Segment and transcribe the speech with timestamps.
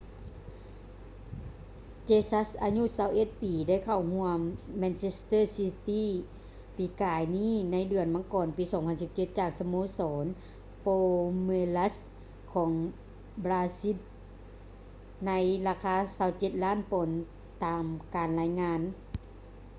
[2.09, 4.39] jesus ອາຍຸ 21 ປີໄດ້ເຂົ້າຮ່ວມ
[4.81, 6.03] manchester city
[6.77, 8.63] ປີກາຍນີ້ໃນເດືອນມັງກອນ ປີ
[9.01, 10.25] 2017 ຈາກສະໂມສອນ
[10.85, 11.95] palmeiras
[12.53, 12.71] ຂອງ
[13.45, 13.97] ບຣາຊິນ
[15.27, 15.31] ໃນ
[15.67, 15.95] ລາຄາ
[16.29, 17.09] 27 ລ້ານປອນ
[17.65, 17.83] ຕາມ
[18.15, 18.81] ການລາຍງານ